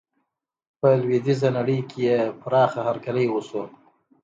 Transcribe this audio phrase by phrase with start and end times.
[0.79, 3.63] په لویدیزه نړۍ کې یې پراخه هرکلی وشو.